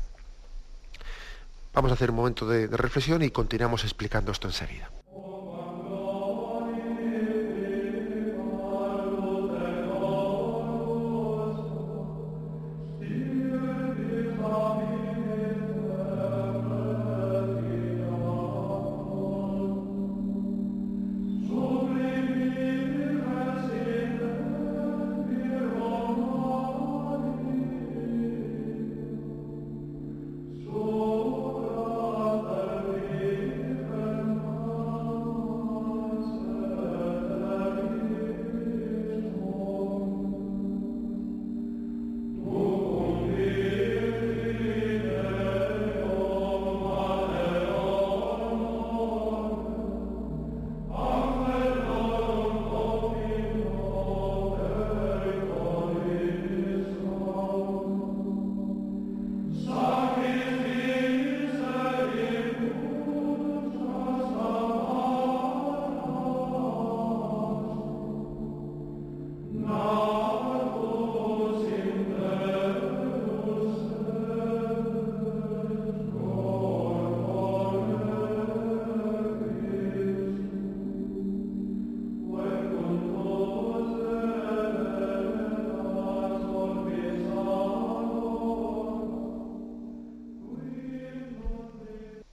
[1.74, 4.90] Vamos a hacer un momento de reflexión y continuamos explicando esto enseguida.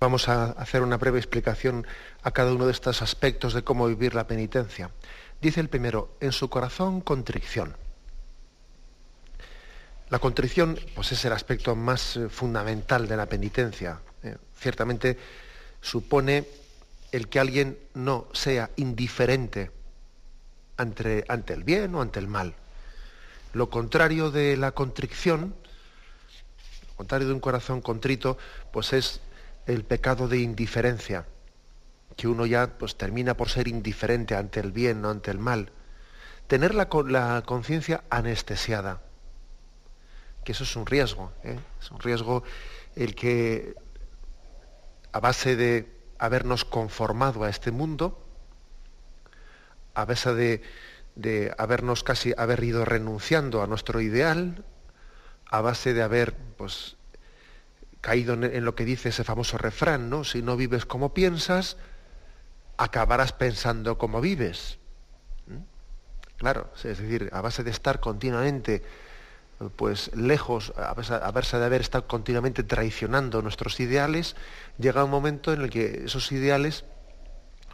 [0.03, 1.87] Vamos a hacer una breve explicación
[2.25, 4.91] a cada uno de estos aspectos de cómo vivir la penitencia.
[5.41, 7.77] Dice el primero, en su corazón contrición.
[10.11, 14.01] La contrición pues, es el aspecto más eh, fundamental de la penitencia.
[14.25, 15.19] Eh, ciertamente
[15.81, 16.49] supone
[17.13, 19.71] el que alguien no sea indiferente
[20.79, 22.57] ante, ante el bien o ante el mal.
[23.53, 25.55] Lo contrario de la contrición,
[26.89, 28.37] lo contrario de un corazón contrito,
[28.73, 29.21] pues es
[29.67, 31.27] el pecado de indiferencia,
[32.17, 35.73] que uno ya pues, termina por ser indiferente ante el bien, no ante el mal.
[36.47, 39.01] Tener la, la conciencia anestesiada,
[40.45, 41.59] que eso es un riesgo, ¿eh?
[41.81, 42.43] es un riesgo
[42.97, 43.75] el que
[45.13, 48.19] a base de habernos conformado a este mundo,
[49.95, 50.63] a base de,
[51.15, 54.65] de habernos casi haber ido renunciando a nuestro ideal,
[55.47, 56.97] a base de haber pues,
[58.03, 60.25] caído en, lo que dice ese famoso refrán, ¿no?
[60.25, 61.79] Si no vives como piensas,
[62.77, 64.79] acabarás pensando como vives.
[65.47, 65.63] ¿Mm?
[66.37, 68.83] Claro, es decir, a base de estar continuamente
[69.77, 70.93] pues lejos, a
[71.31, 74.35] base de haber estado continuamente traicionando nuestros ideales,
[74.77, 76.85] llega un momento en el que esos ideales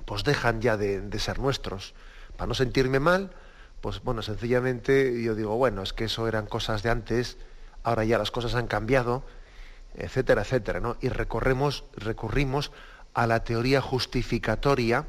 [0.04, 1.94] pues dejan ya de, de ser nuestros.
[2.36, 3.30] Para no sentirme mal,
[3.80, 7.38] pues bueno, sencillamente yo digo, bueno, es que eso eran cosas de antes,
[7.82, 9.24] ahora ya las cosas han cambiado,
[9.98, 10.96] etcétera, etcétera, ¿no?
[11.00, 12.70] Y recorremos, recurrimos
[13.14, 15.06] a la teoría justificatoria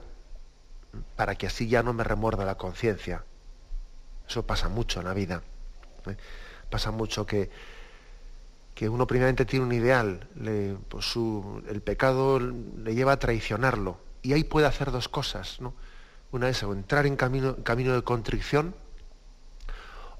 [1.15, 3.23] para que así ya no me remuerda la conciencia.
[4.27, 5.43] Eso pasa mucho en la vida.
[6.07, 6.17] ¿eh?
[6.71, 7.51] Pasa mucho que,
[8.73, 10.27] que uno primeramente tiene un ideal,
[10.87, 13.99] pues el pecado le lleva a traicionarlo.
[14.23, 15.73] Y ahí puede hacer dos cosas, ¿no?
[16.31, 18.75] Una es o entrar en camino, camino de contrición,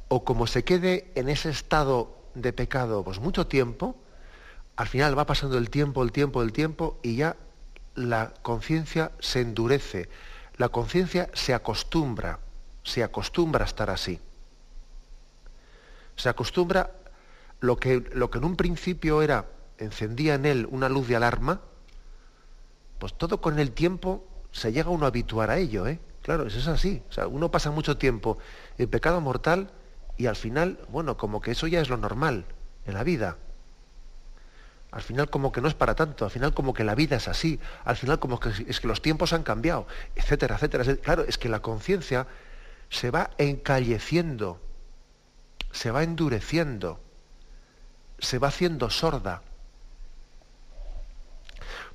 [0.07, 3.95] o como se quede en ese estado de pecado pues mucho tiempo,
[4.79, 7.35] al final va pasando el tiempo, el tiempo, el tiempo y ya
[7.95, 10.07] la conciencia se endurece,
[10.55, 12.39] la conciencia se acostumbra,
[12.83, 14.21] se acostumbra a estar así.
[16.15, 16.91] Se acostumbra
[17.59, 19.47] lo que, lo que en un principio era,
[19.79, 21.59] encendía en él una luz de alarma,
[22.99, 25.99] pues todo con el tiempo se llega uno a habituar a ello, ¿eh?
[26.21, 27.03] Claro, eso es así.
[27.09, 28.37] O sea, uno pasa mucho tiempo
[28.77, 29.71] en pecado mortal
[30.15, 32.45] y al final, bueno, como que eso ya es lo normal
[32.85, 33.35] en la vida
[34.91, 37.27] al final como que no es para tanto, al final como que la vida es
[37.27, 40.83] así, al final como que es que los tiempos han cambiado, etcétera, etcétera.
[40.97, 42.27] Claro, es que la conciencia
[42.89, 44.59] se va encalleciendo,
[45.71, 46.99] se va endureciendo,
[48.17, 49.43] se va haciendo sorda.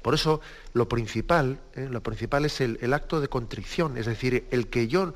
[0.00, 0.40] Por eso
[0.72, 1.88] lo principal, ¿eh?
[1.90, 5.14] lo principal es el, el acto de contrición, es decir, el que yo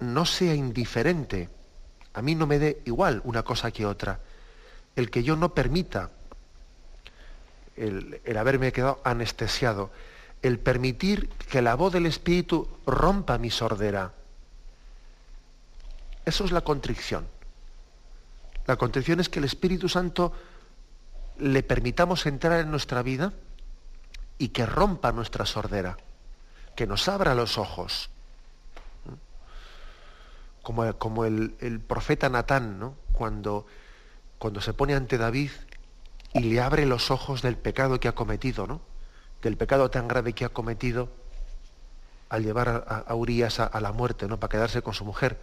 [0.00, 1.48] no sea indiferente,
[2.12, 4.20] a mí no me dé igual una cosa que otra,
[4.96, 6.10] el que yo no permita
[7.76, 9.90] el, haberme quedado anestesiado,
[10.42, 14.12] el permitir que la voz del Espíritu rompa mi sordera.
[16.24, 17.26] Eso es la contrición.
[18.66, 20.32] La contrición es que el Espíritu Santo
[21.38, 23.32] le permitamos entrar en nuestra vida
[24.38, 25.96] y que rompa nuestra sordera,
[26.74, 28.10] que nos abra los ojos.
[30.62, 32.96] Como, como el, el, profeta Natán, ¿no?
[33.12, 33.66] cuando,
[34.38, 35.50] cuando se pone ante David
[36.32, 38.80] y le abre los ojos del pecado que ha cometido, ¿no?
[39.42, 41.08] Del pecado tan grave que ha cometido
[42.28, 44.38] al llevar a, Urias a, la muerte, ¿no?
[44.38, 45.38] Para quedarse con su mujer.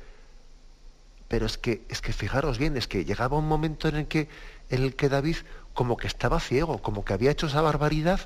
[1.28, 4.28] Pero es que, es que fijaros bien, es que llegaba un momento en el que,
[4.70, 5.38] en el que David
[5.74, 8.20] como que estaba ciego, como que había hecho esa barbaridad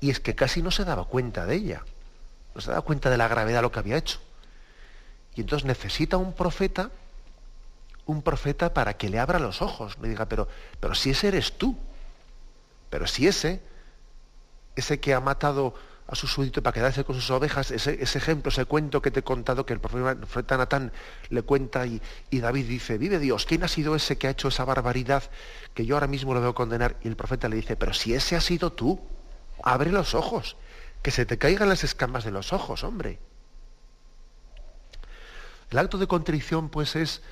[0.00, 1.84] y es que casi no se daba cuenta de ella.
[2.54, 4.20] No se daba cuenta de la gravedad de lo que había hecho.
[5.34, 6.90] Y entonces necesita un profeta,
[8.06, 9.98] un profeta para que le abra los ojos.
[10.00, 10.48] Le diga, pero,
[10.78, 11.76] pero si ese eres tú,
[12.94, 13.60] pero si ese,
[14.76, 15.74] ese que ha matado
[16.06, 19.22] a su súbdito para quedarse con sus ovejas, ese, ejemplo, ese cuento que te he
[19.24, 20.92] contado que el profeta Natán
[21.28, 24.64] le cuenta y, David dice, vive Dios, ¿quién ha sido ese que ha hecho esa
[24.64, 25.24] barbaridad
[25.74, 26.94] que yo ahora mismo lo veo condenar?
[27.02, 29.00] Y el profeta le dice, pero si ese ha sido tú,
[29.64, 30.56] abre los ojos,
[31.02, 33.18] que se te caigan las escamas de los ojos, hombre.
[35.68, 37.22] El acto de contrición, pues, es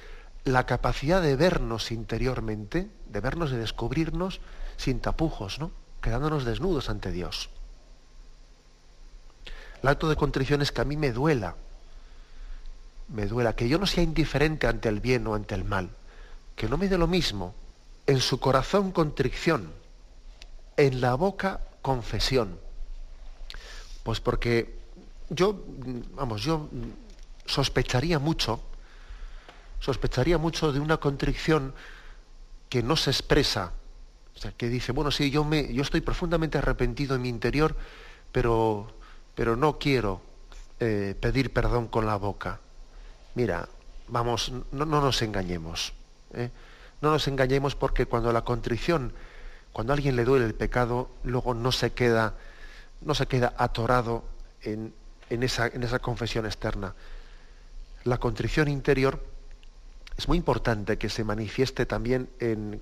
[0.43, 4.41] la capacidad de vernos interiormente, de vernos, de descubrirnos,
[4.83, 5.71] sin tapujos, ¿no?
[6.01, 7.51] Quedándonos desnudos ante Dios.
[9.81, 11.55] El acto de contrición es que a mí me duela,
[13.09, 15.91] me duela, que yo no sea indiferente ante el bien o ante el mal,
[16.57, 17.55] que no me dé lo mismo.
[18.09, 19.73] En su corazón contrición,
[20.77, 22.59] en la boca confesión.
[24.03, 24.81] Pues porque
[25.31, 25.63] yo,
[26.15, 26.69] vamos, yo
[27.47, 28.61] sospecharía mucho,
[29.79, 31.73] sospecharía mucho de una contrición
[32.69, 33.75] que no se expresa
[34.37, 37.77] O sea, que dice, bueno, sí, yo, me, yo estoy profundamente arrepentido en mi interior,
[38.33, 38.93] pero,
[39.35, 40.21] pero no quiero
[40.81, 42.61] eh, pedir perdón con la boca.
[43.35, 43.69] Mira,
[44.09, 45.93] vamos, no, nos engañemos.
[46.35, 46.51] ¿eh?
[47.01, 49.13] No nos engañemos porque cuando la contrición,
[49.73, 52.35] cuando a alguien le duele el pecado, luego no se queda,
[53.01, 54.25] no se queda atorado
[54.63, 54.93] en,
[55.31, 56.95] esa, en esa confesión externa.
[58.05, 59.23] La contrición interior
[60.17, 62.29] es muy importante que se manifieste también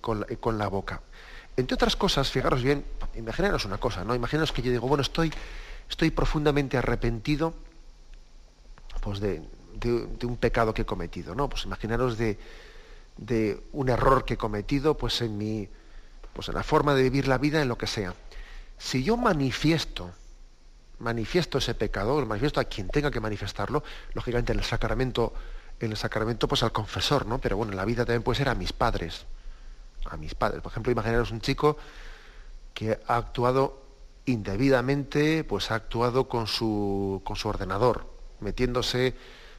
[0.01, 1.03] con, la boca.
[1.57, 2.85] Entre otras cosas, fijaros bien,
[3.15, 4.15] imaginaros una cosa, ¿no?
[4.15, 5.33] Imaginaros que yo digo, bueno, estoy,
[5.89, 7.55] estoy profundamente arrepentido
[9.01, 9.43] pues de,
[10.23, 11.49] un pecado que he cometido, ¿no?
[11.49, 12.39] Pues imaginaros de,
[13.17, 15.69] de, un error que he cometido, pues en mi,
[16.35, 18.15] pues en la forma de vivir la vida, en lo que sea.
[18.79, 20.11] Si yo manifiesto,
[20.99, 23.83] manifiesto ese pecado, lo manifiesto a quien tenga que manifestarlo,
[24.15, 25.33] lógicamente en el sacramento
[25.81, 27.39] en el sacramento pues al confesor, ¿no?
[27.39, 29.25] Pero bueno, en la vida también puede ser a mis padres.
[30.07, 30.63] A mis padres.
[30.63, 31.77] Por ejemplo, imaginaros un chico
[32.75, 33.83] que ha actuado
[34.27, 38.07] indebidamente, pues ha actuado con su, con su ordenador,
[38.41, 39.15] metiéndose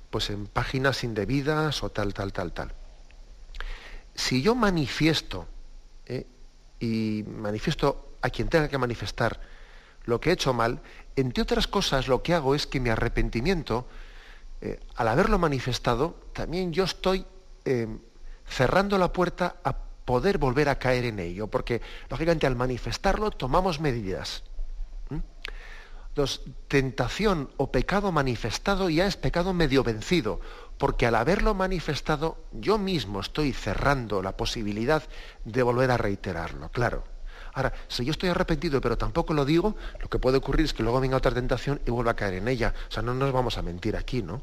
[0.09, 2.73] pues en páginas indebidas o tal, tal, tal, tal.
[4.13, 5.47] Si yo manifiesto,
[6.05, 6.25] ¿eh?
[6.79, 9.39] y manifiesto a quien tenga que manifestar
[10.05, 10.81] lo que he hecho mal,
[11.15, 13.85] entre otras cosas lo que hago es que mi arrepentimiento
[14.61, 17.25] eh, al haberlo manifestado, también yo estoy
[17.65, 17.87] eh,
[18.47, 19.75] cerrando la puerta a
[20.05, 24.43] poder volver a caer en ello, porque lógicamente al manifestarlo tomamos medidas.
[26.09, 30.41] Entonces, tentación o pecado manifestado ya es pecado medio vencido,
[30.77, 35.03] porque al haberlo manifestado yo mismo estoy cerrando la posibilidad
[35.45, 37.05] de volver a reiterarlo, claro.
[37.53, 40.83] Ahora, si yo estoy arrepentido pero tampoco lo digo, lo que puede ocurrir es que
[40.83, 42.73] luego venga otra tentación y vuelva a caer en ella.
[42.89, 44.41] O sea, no nos vamos a mentir aquí, ¿no?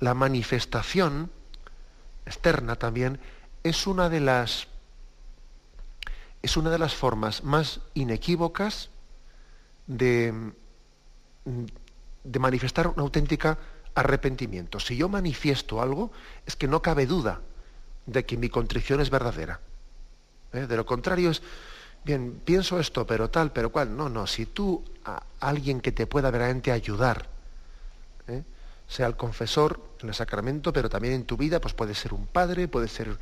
[0.00, 1.30] la manifestación
[2.26, 3.18] externa también
[3.62, 4.68] es una de las
[6.40, 8.90] es una de las formas más inequívocas
[9.86, 10.52] de,
[12.24, 13.58] de manifestar un auténtica
[13.94, 14.78] arrepentimiento.
[14.78, 16.12] Si yo manifiesto algo,
[16.46, 17.40] es que no cabe duda
[18.06, 19.60] de que mi contrición es verdadera.
[20.52, 20.66] ¿Eh?
[20.66, 21.42] De lo contrario es,
[22.04, 23.96] bien, pienso esto, pero tal, pero cual.
[23.96, 24.84] No, no, si tú
[25.40, 27.28] alguien que te pueda verdaderamente ayudar.
[28.88, 32.26] Sea el confesor en el sacramento, pero también en tu vida, pues puede ser un
[32.26, 33.18] padre, puede ser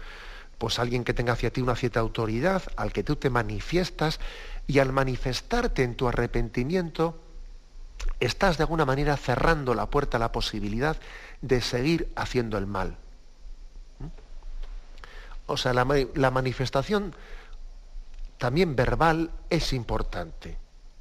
[0.58, 4.20] pues alguien que tenga hacia ti una cierta autoridad, al que tú te manifiestas,
[4.66, 7.20] y al manifestarte en tu arrepentimiento,
[8.20, 10.96] estás de alguna manera cerrando la puerta a la posibilidad
[11.42, 12.96] de seguir haciendo el mal.
[13.98, 14.06] ¿Mm?
[15.46, 17.14] O sea, la, la manifestación
[18.38, 20.56] también verbal es importante.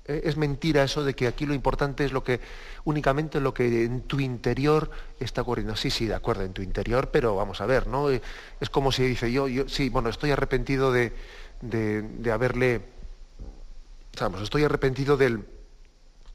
[0.08, 2.40] Eh, es mentira eso de que aquí lo importante es lo que
[2.84, 4.90] únicamente lo que en tu interior
[5.20, 5.76] está ocurriendo.
[5.76, 8.12] Sí, sí, de acuerdo, en tu interior, pero vamos a ver, ¿no?
[8.12, 8.22] Eh,
[8.60, 11.14] es como si dice yo, yo sí, bueno, estoy arrepentido de,
[11.62, 12.82] de, haberle,
[14.20, 15.44] vamos, estoy arrepentido del,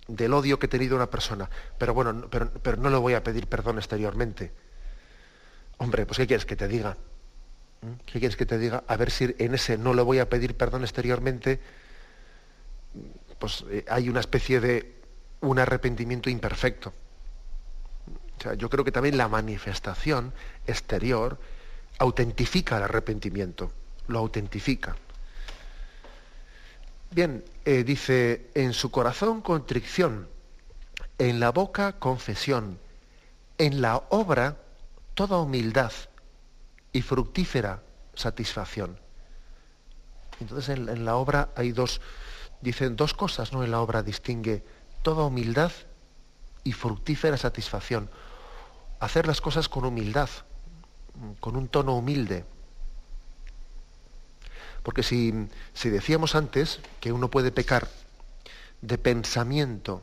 [0.09, 1.49] del odio que he tenido a una persona,
[1.79, 4.51] pero bueno, pero, pero no le voy a pedir perdón exteriormente.
[5.79, 6.97] Hombre, pues ¿qué quieres que te diga?
[7.83, 8.05] ¿Mm?
[8.05, 8.83] ¿Qué quieres que te diga?
[8.89, 11.61] A ver si en ese no le voy a pedir perdón exteriormente
[13.41, 14.95] pues eh, hay una especie de
[15.41, 16.93] un arrepentimiento imperfecto.
[18.39, 20.33] O sea, yo creo que también la manifestación
[20.67, 21.39] exterior
[21.99, 23.73] autentifica el arrepentimiento,
[24.07, 24.95] lo autentifica.
[27.11, 30.29] Bien, eh, dice, en su corazón contrición,
[31.19, 32.79] en la boca confesión,
[33.59, 34.57] en la obra
[35.15, 35.93] toda humildad
[36.93, 37.83] y fructífera
[38.15, 38.99] satisfacción.
[40.41, 42.01] Entonces en la obra hay dos,
[42.61, 43.65] dicen dos cosas, ¿no?
[43.65, 44.63] En la obra distingue
[45.03, 45.73] toda humildad
[46.65, 48.11] y fructífera satisfacción.
[48.99, 50.29] Hacer las cosas con humildad,
[51.41, 52.45] con un tono humilde.
[54.83, 57.89] Porque si, si decíamos antes que uno puede pecar
[58.83, 60.03] de pensamiento,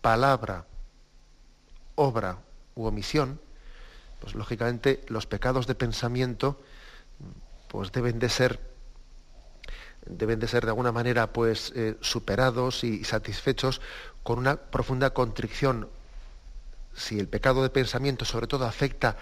[0.00, 0.66] palabra,
[1.94, 2.38] obra
[2.74, 3.40] u omisión,
[4.20, 6.60] pues lógicamente los pecados de pensamiento
[7.68, 8.67] pues deben de ser
[10.08, 13.80] deben de ser de alguna manera pues eh, superados y satisfechos
[14.22, 15.88] con una profunda contrición.
[16.94, 19.16] Si el pecado de pensamiento sobre todo afecta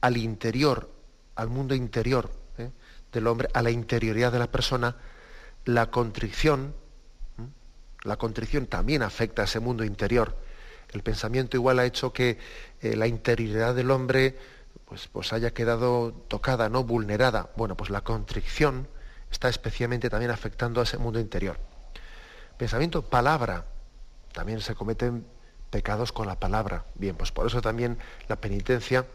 [0.00, 0.90] al interior,
[1.34, 2.70] al mundo interior ¿eh?
[3.12, 4.96] del hombre, a la interioridad de la persona,
[5.64, 6.74] la contrición,
[8.04, 10.36] la contrición también afecta a ese mundo interior.
[10.90, 12.38] El pensamiento igual ha hecho que
[12.80, 14.38] eh, la interioridad del hombre
[14.86, 17.50] pues, pues haya quedado tocada, no vulnerada.
[17.56, 18.88] Bueno, pues la contrición
[19.30, 21.58] está especialmente también afectando a ese mundo interior.
[22.56, 23.64] Pensamiento, palabra.
[24.32, 25.26] También se cometen
[25.70, 26.84] pecados con la palabra.
[26.94, 27.98] Bien, pues por eso también
[28.28, 29.06] la penitencia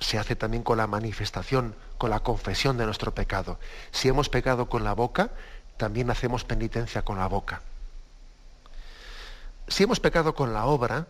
[0.00, 3.58] se hace también con la manifestación, con la confesión de nuestro pecado.
[3.90, 5.30] Si hemos pecado con la boca,
[5.76, 7.62] también hacemos penitencia con la boca.
[9.68, 11.06] Si hemos pecado con la obra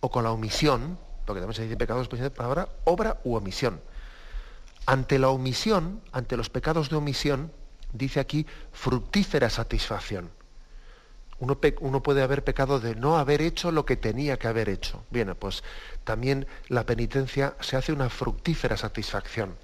[0.00, 3.80] o con la omisión, porque también se dice pecados palabra obra u omisión.
[4.86, 7.52] Ante la omisión, ante los pecados de omisión,
[7.92, 10.30] dice aquí fructífera satisfacción.
[11.38, 15.04] Uno, puede haber pecado de no haber hecho lo que tenía que haber hecho.
[15.10, 15.64] Bien, pues
[16.04, 19.56] también la penitencia se hace una fructífera satisfacción.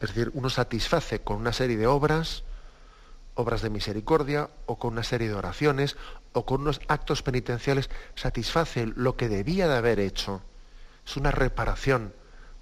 [0.00, 2.42] Es decir, uno satisface con una serie de obras,
[3.34, 5.96] obras de misericordia, o con una serie de oraciones,
[6.32, 10.42] o con unos actos penitenciales, satisface lo que debía de haber hecho.
[11.06, 12.12] Es una reparación.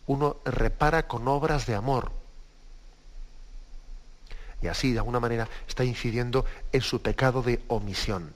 [0.09, 2.11] Uno repara con obras de amor.
[4.61, 8.35] Y así, de alguna manera, está incidiendo en su pecado de omisión.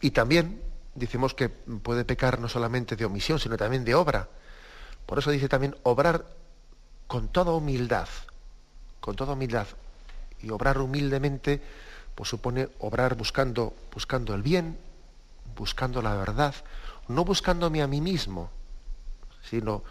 [0.00, 0.62] Y también
[0.94, 4.28] decimos que puede pecar no solamente de omisión, sino también de obra.
[5.06, 6.26] Por eso dice también obrar
[7.06, 8.08] con toda humildad,
[9.00, 9.66] con toda humildad.
[10.42, 11.60] Y obrar humildemente,
[12.14, 14.78] pues supone obrar buscando, buscando el bien,
[15.56, 16.54] buscando la verdad,
[17.08, 18.50] no buscándome a mí mismo,
[19.48, 19.82] sino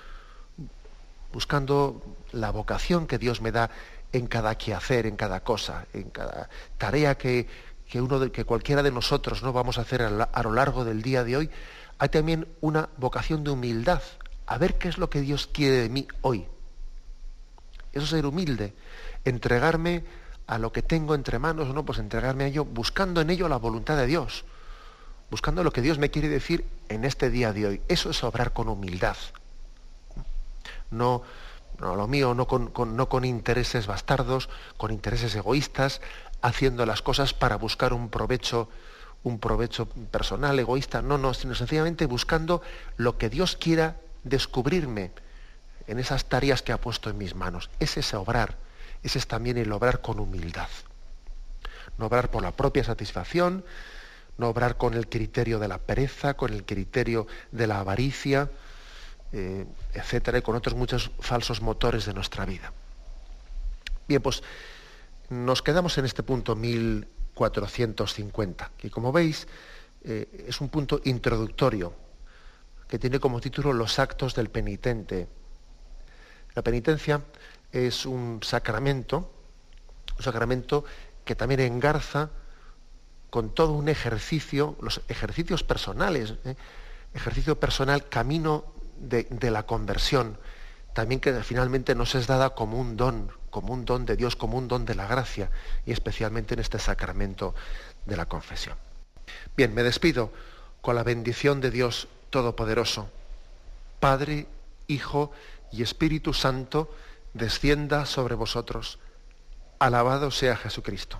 [1.33, 3.69] buscando la vocación que Dios me da
[4.13, 7.47] en cada quehacer, en cada cosa, en cada tarea que,
[7.87, 11.35] que, cualquiera de nosotros no vamos a hacer a, a lo largo del día de
[11.35, 11.49] hoy,
[11.97, 14.01] hay también una vocación de humildad,
[14.45, 16.45] a ver qué es lo que Dios quiere de mí hoy.
[17.91, 18.73] Eso es ser humilde,
[19.25, 20.03] entregarme
[20.45, 23.57] a lo que tengo entre manos, no, pues entregarme a ello, buscando en ello la
[23.57, 24.45] voluntad de Dios,
[25.31, 27.81] buscando lo que Dios me quiere decir en este día de hoy.
[27.87, 29.17] Eso es obrar con humildad.
[30.93, 31.23] No,
[31.79, 36.01] lo mío, no con, intereses bastardos, con intereses egoístas,
[36.41, 38.69] haciendo las cosas para buscar un provecho,
[39.23, 41.01] un provecho personal, egoísta.
[41.01, 42.61] No, no, sino sencillamente buscando
[42.97, 45.11] lo que Dios quiera descubrirme
[45.87, 47.69] en esas tareas que ha puesto en mis manos.
[47.79, 48.57] Ese es obrar
[49.03, 50.69] ese es también el obrar con humildad.
[51.97, 53.65] No obrar por la propia satisfacción,
[54.37, 58.49] no obrar con el criterio de la pereza, con el criterio de la avaricia,
[59.33, 62.71] eh, etcétera, y con otros muchos falsos motores de nuestra vida.
[64.07, 64.43] Bien, pues
[65.29, 69.47] nos quedamos en este punto 1450, que como veis
[70.03, 71.95] eh, es un punto introductorio,
[72.87, 75.27] que tiene como título Los actos del penitente.
[76.53, 77.23] La penitencia
[77.71, 79.33] es un sacramento,
[80.15, 80.85] un sacramento
[81.25, 82.29] que también engarza
[83.31, 86.55] con todo un ejercicio, los ejercicios personales, ¿eh?
[87.15, 90.37] ejercicio personal, camino de, la conversión,
[90.93, 94.57] también que finalmente nos es dada como un don, como un don de Dios, como
[94.57, 95.49] un don de la gracia,
[95.85, 97.55] y especialmente en este sacramento
[98.05, 98.77] de la confesión.
[99.55, 100.31] Bien, me despido
[100.81, 103.09] con la bendición de Dios Todopoderoso,
[103.99, 104.47] Padre,
[104.87, 105.31] Hijo
[105.71, 106.93] y Espíritu Santo,
[107.33, 108.99] descienda sobre vosotros.
[109.79, 111.19] Alabado sea Jesucristo.